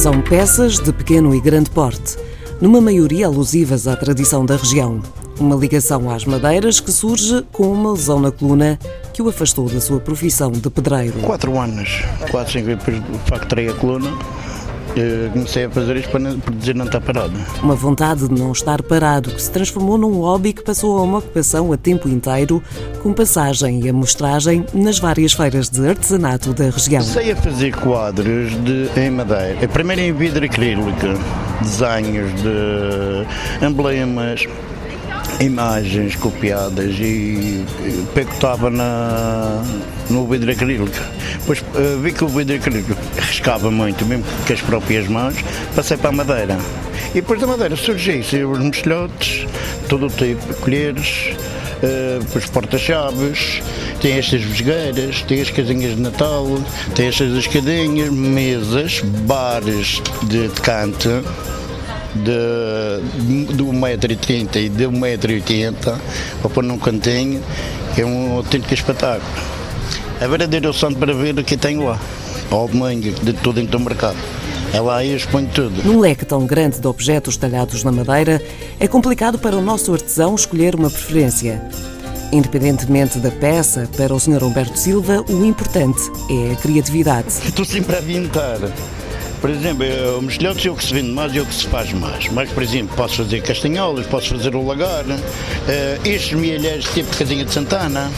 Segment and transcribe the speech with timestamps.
[0.00, 2.16] São peças de pequeno e grande porte,
[2.58, 5.02] numa maioria alusivas à tradição da região.
[5.38, 8.78] Uma ligação às madeiras que surge com uma lesão na coluna
[9.12, 11.20] que o afastou da sua profissão de pedreiro.
[11.20, 14.10] Quatro anos, quatro, cinco depois facturei a coluna.
[14.96, 17.32] Eu comecei a fazer isto para não- para dizer não estar parado.
[17.62, 21.18] Uma vontade de não estar parado que se transformou num hobby que passou a uma
[21.18, 22.62] ocupação a tempo inteiro,
[23.02, 27.02] com passagem e amostragem nas várias feiras de artesanato da região.
[27.02, 29.68] Comecei a fazer quadros de, em madeira.
[29.68, 30.90] Primeiro em vidro acrílico,
[31.62, 34.46] desenhos de emblemas,
[35.40, 37.64] imagens copiadas e
[38.14, 39.64] pecotava na,
[40.10, 40.90] no vidro acrílico.
[41.40, 45.34] Depois eh, vi que o vidro acrílico riscava muito, mesmo com as próprias mãos,
[45.74, 46.58] passei para a madeira.
[47.10, 49.46] E depois da madeira surgiu os mexilhotes,
[49.88, 51.34] todo o tipo, colheres,
[51.82, 53.62] eh, depois porta-chaves,
[54.00, 56.46] tem estas vesgueiras, tem as casinhas de Natal,
[56.94, 61.08] tem estas escadinhas, mesas, bares de decante,
[62.14, 65.98] de, de 1,30m e de 1,80m
[66.40, 67.42] para pôr num cantinho,
[67.96, 69.30] é um autêntico espetáculo.
[70.20, 71.98] A verdadeira opção para ver o que tenho lá,
[72.50, 74.18] ao domingo, de tudo dentro do mercado.
[74.72, 75.82] É lá e exponho tudo.
[75.84, 78.40] Num leque tão grande de objetos talhados na madeira,
[78.78, 81.60] é complicado para o nosso artesão escolher uma preferência.
[82.32, 84.44] Independentemente da peça, para o Sr.
[84.44, 86.00] Humberto Silva, o importante
[86.30, 87.28] é a criatividade.
[87.44, 88.58] Estou sempre a inventar.
[89.40, 91.54] Por exemplo, eh, o mexilhotes é o que se vende mais e é o que
[91.54, 92.28] se faz mais.
[92.28, 95.04] Mas, por exemplo, posso fazer castanholas, posso fazer o lagar,
[95.66, 98.10] eh, estes mielheiros tipo casinha de Santana.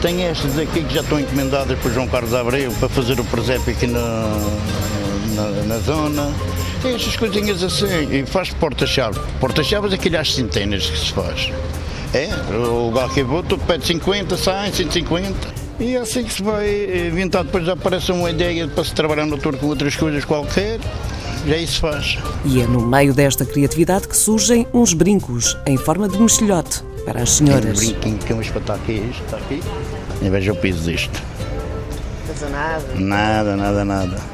[0.00, 3.72] Tem estas aqui que já estão encomendadas por João Carlos Abreu para fazer o presépio
[3.72, 4.00] aqui na,
[5.34, 6.32] na, na zona.
[6.82, 8.08] Tem estas coisinhas assim.
[8.10, 9.20] E faz porta-chaves.
[9.40, 11.50] Porta-chaves é aquele às centenas que se faz.
[12.12, 15.63] É, o lugar que eu vou, tu pede 50, 100, 150.
[15.80, 17.44] E é assim que se vai inventar.
[17.44, 20.78] Depois já aparece uma ideia para se trabalhar no tour com outras coisas qualquer.
[21.46, 22.16] Já isso faz.
[22.44, 27.22] E é no meio desta criatividade que surgem uns brincos em forma de mexilhote para
[27.22, 27.78] as Tem um senhoras.
[27.78, 29.62] brinquinho que é um espetáculo é isto, está aqui.
[30.22, 31.22] E veja o piso disto.
[32.28, 32.86] Artesanato.
[33.00, 34.33] Nada, nada, nada.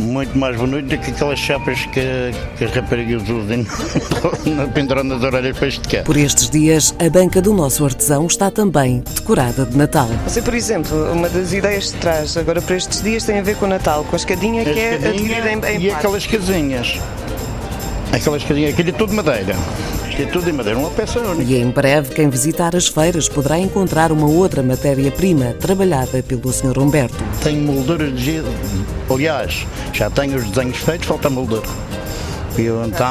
[0.00, 3.64] Muito mais bonito do que aquelas chapas que, que as raparigas usam
[4.56, 6.02] na pendurada nas orelhas para este cá.
[6.04, 10.08] Por estes dias, a banca do nosso artesão está também decorada de Natal.
[10.24, 13.56] Você, por exemplo, uma das ideias que traz agora para estes dias tem a ver
[13.56, 15.90] com o Natal, com a escadinha que é adquirida em, em e parte.
[15.90, 16.98] aquelas casinhas.
[18.12, 19.54] Aquelas casinhas, aquilo é tudo de madeira.
[20.10, 21.50] Isto é tudo de madeira, uma peça única.
[21.50, 26.78] E em breve, quem visitar as feiras poderá encontrar uma outra matéria-prima trabalhada pelo Sr.
[26.80, 27.16] Humberto.
[27.44, 28.52] Tenho molduras de gelo.
[29.08, 31.62] Aliás, já tenho os desenhos feitos, falta a moldura.
[32.58, 33.08] E eu então,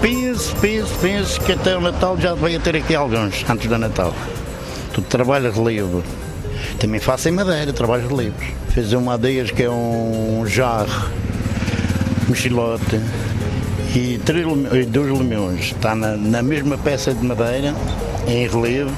[0.00, 4.12] penso, penso, penso que até o Natal já vai ter aqui alguns, antes do Natal.
[4.92, 6.02] Tudo trabalho relevo.
[6.78, 8.44] Também faço em madeira, trabalho relevos.
[8.70, 11.08] Fiz uma delas que é um jarro,
[12.28, 13.00] mochilote
[13.94, 15.66] e três, e dois lemões.
[15.66, 17.74] Está na, na mesma peça de madeira,
[18.26, 18.92] em relevo.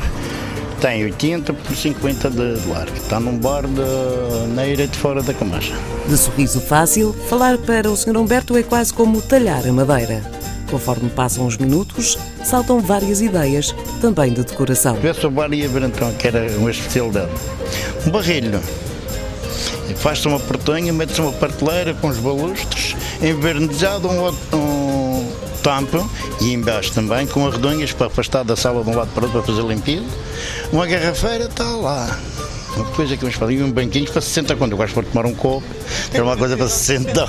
[0.81, 2.97] Tem 80 por 50 de largo.
[2.97, 5.75] Está num bar de, na ilha de fora da Camacha.
[6.07, 8.17] De sorriso fácil, falar para o Sr.
[8.17, 10.23] Humberto é quase como talhar a madeira.
[10.71, 14.97] Conforme passam os minutos, saltam várias ideias, também de decoração.
[14.97, 17.31] Tivesse o bar ia ver então que era uma especialidade.
[18.07, 18.61] Um barrilho.
[19.89, 24.74] E Faz-se uma portonha, mete-se uma prateleira com os balustres, envernizado um, um
[25.65, 26.09] tampo
[26.43, 29.43] e embaixo também com arredonhas para afastar da sala de um lado para o outro
[29.43, 30.05] para fazer limpeza.
[30.71, 32.21] Uma garrafeira está lá.
[32.77, 35.09] Uma coisa que vamos fazer, e um banquinho para se sentar quando eu gosto de
[35.09, 35.65] tomar um copo,
[36.11, 37.29] ter uma coisa para se sentar.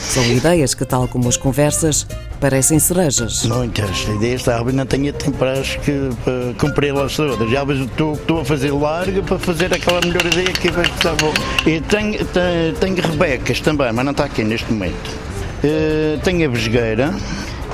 [0.00, 2.06] São ideias que, tal como as conversas,
[2.40, 3.44] parecem cerejas.
[3.44, 4.70] Muitas ideias, sabe?
[4.70, 7.50] Não tenho tempo para, as que, para cumpri-las todas.
[7.50, 11.16] Já mas estou, estou a fazer larga para fazer aquela melhor ideia que vai estar
[11.16, 11.34] bom.
[11.66, 15.28] E tenho, tenho, tenho rebecas também, mas não está aqui neste momento.
[15.62, 17.12] Eh, tenho a vesgueira,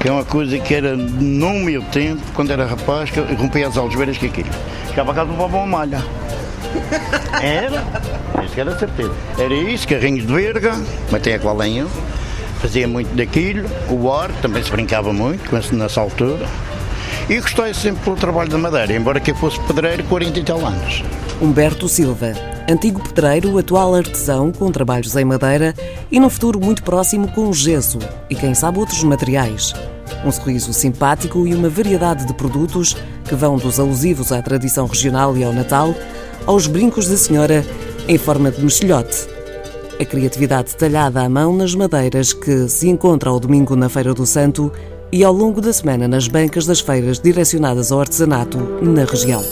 [0.01, 3.69] que é uma coisa que era no meu tempo, quando era rapaz, que eu rompia
[3.69, 4.49] as algebeiras que aquilo.
[4.89, 6.03] Chegava a casa levava uma malha.
[7.43, 7.85] Era,
[8.45, 9.13] isso era certeza.
[9.39, 10.81] Era isso, carrinhos de verga,
[11.11, 11.89] matei a lenho,
[12.61, 16.47] fazia muito daquilo, o ar, também se brincava muito nessa altura.
[17.27, 20.65] E gostei sempre pelo trabalho da madeira, embora que eu fosse pedreiro 40 e tal
[20.65, 21.03] anos.
[21.41, 22.35] Humberto Silva,
[22.69, 25.75] antigo pedreiro, atual artesão com trabalhos em madeira
[26.13, 27.99] e num futuro muito próximo com gesso
[28.29, 29.73] e quem sabe outros materiais.
[30.23, 32.95] Um sorriso simpático e uma variedade de produtos
[33.25, 35.95] que vão dos alusivos à tradição regional e ao Natal
[36.45, 37.65] aos brincos de senhora
[38.07, 39.27] em forma de mexilhote.
[39.99, 44.27] A criatividade talhada à mão nas madeiras que se encontra ao domingo na Feira do
[44.27, 44.71] Santo
[45.13, 49.43] e ao longo da semana nas bancas das feiras direcionadas ao artesanato na região.